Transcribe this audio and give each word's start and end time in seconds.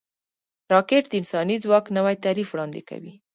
راکټ 0.73 1.03
د 1.09 1.13
انساني 1.21 1.55
ځواک 1.63 1.85
نوی 1.97 2.15
تعریف 2.25 2.47
وړاندې 2.51 2.81
کوي 2.89 3.13